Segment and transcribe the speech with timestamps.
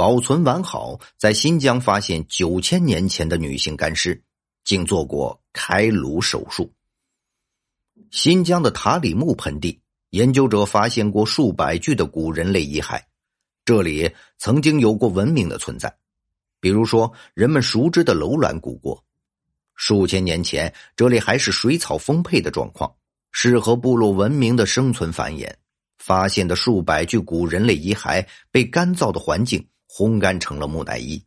[0.00, 4.18] 保存完好，在新疆发现九千年前的女性干尸，
[4.64, 6.72] 竟做过开颅手术。
[8.10, 9.78] 新疆的塔里木盆地，
[10.08, 12.98] 研究者发现过数百具的古人类遗骸，
[13.62, 15.94] 这里曾经有过文明的存在，
[16.60, 19.04] 比如说人们熟知的楼兰古国。
[19.74, 22.90] 数千年前，这里还是水草丰沛的状况，
[23.32, 25.52] 适合部落文明的生存繁衍。
[25.98, 29.62] 发现的数百具古人类遗骸被干燥的环境
[29.92, 31.24] 烘干成了木乃伊，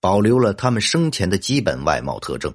[0.00, 2.54] 保留了他们生前的基本外貌特征。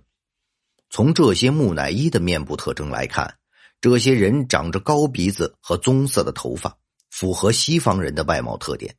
[0.89, 3.37] 从这些木乃伊的面部特征来看，
[3.79, 6.77] 这些人长着高鼻子和棕色的头发，
[7.09, 8.95] 符合西方人的外貌特点。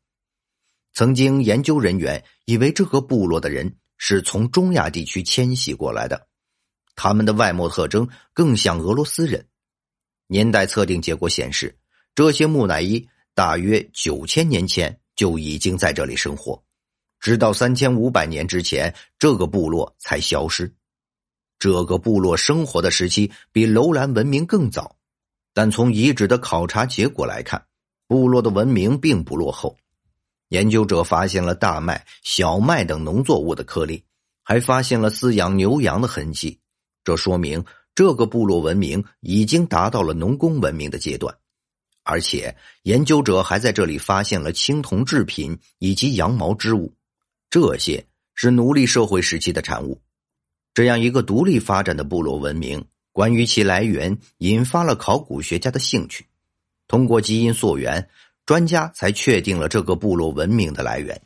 [0.95, 6.29] 曾经研究人员以为这个部落的人是从中亚地区迁徙过来的。
[6.95, 9.49] 他们的外貌特征更像俄罗斯人。
[10.29, 11.79] 年代测定结果显示，
[12.15, 16.63] 这些木乃伊大约九千年前就已经在这里生活，
[17.21, 20.75] 直到三千五百年之前，这个部落才消失。
[21.59, 24.97] 这个部落生活的时期比楼兰文明更早，
[25.55, 27.65] 但从遗址的考察结果来看，
[28.09, 29.77] 部落的文明并不落后。
[30.49, 34.05] 研究者发现了大麦、小麦等农作物的颗粒，
[34.43, 36.59] 还发现了饲养牛羊的痕迹。
[37.05, 37.65] 这说明
[37.95, 41.35] 这个部落文明已经达到了农工文明的阶段，
[42.03, 46.95] 而且研究者还在这里发现了青铜制品以及羊毛织物，
[47.49, 50.01] 这些是奴隶社会时期的产物。
[50.75, 56.27] 这样一个独立发展的部落文明，关于其来源引发了考古学家的兴趣。
[56.89, 58.09] 通过基因溯源，
[58.45, 61.23] 专家才确定了这个部落文明的来源。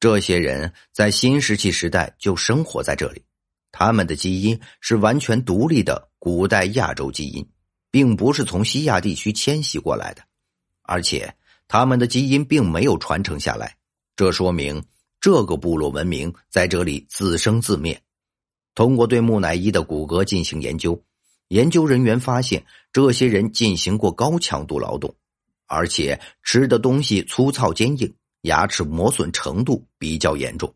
[0.00, 3.22] 这些人在新石器时代就生活在这里。
[3.70, 7.46] 他们的基因是完全独立的古代亚洲基因，
[7.94, 10.22] 并不是从西亚地区迁徙过来的，
[10.82, 11.32] 而且
[11.68, 13.76] 他们的基因并没有传承下来。
[14.16, 14.82] 这说明
[15.20, 18.02] 这个部落文明在这里自生自灭。
[18.74, 21.00] 通过对木乃伊的骨骼进行研究，
[21.46, 25.14] 研究人员发现这些人进行过高强度劳动，
[25.66, 30.74] 而且吃的东西粗糙坚硬，牙齿磨损程度比较严重。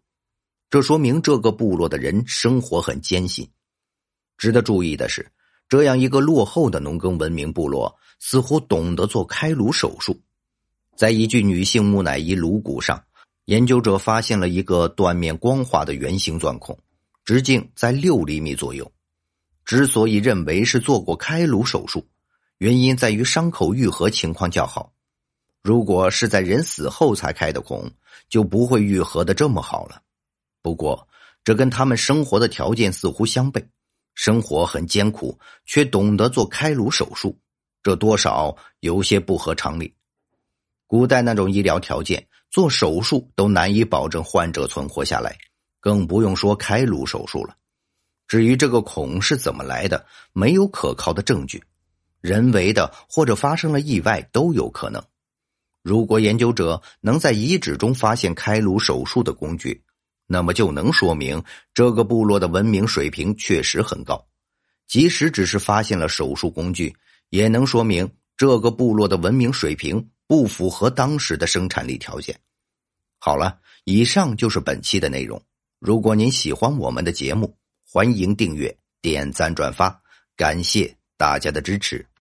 [0.71, 3.51] 这说明这个部落的人生活很艰辛。
[4.37, 5.33] 值得注意的是，
[5.69, 10.21] 这样一个落后的农耕文明部落似乎懂得做开颅手术。
[10.97, 13.05] 在一具女性木乃伊颅骨上，
[13.45, 16.79] 研究者发现了一个断面光滑的圆形钻孔，
[17.25, 18.91] 直径在六厘米左右。
[19.65, 22.07] 之所以认为是做过开颅手术，
[22.57, 24.93] 原因在于伤口愈合情况较好。
[25.63, 27.91] 如果是在人死后才开的孔，
[28.29, 30.01] 就不会愈合的这么好了。
[30.63, 31.07] 不过，
[31.45, 33.65] 这跟他们生活的条件似乎相悖，
[34.19, 37.39] 生活很艰苦，却懂得做开颅手术，
[37.85, 39.95] 这多少有些不合常理。
[40.89, 45.39] 古代那种医疗条件，做手术都难以保证患者存活下来，
[45.79, 47.55] 更不用说开颅手术了。
[48.27, 51.63] 至于这个孔是怎么来的，没有可靠的证据，
[52.21, 55.01] 人为的或者发生了意外都有可能。
[55.85, 59.85] 如果研究者能在遗址中发现开颅手术的工具，
[60.31, 64.25] 那么就能说明这个部落的文明水平确实很高，
[64.87, 66.95] 即使只是发现了手术工具，
[67.31, 72.39] 也能说明这个部落的文明水平不符合当时的生产力条件。
[73.19, 75.43] 好了，以上就是本期的内容。
[75.79, 77.57] 如果您喜欢我们的节目，
[77.91, 80.01] 欢迎订阅、点赞、转发，
[80.37, 82.08] 感谢大家的支持。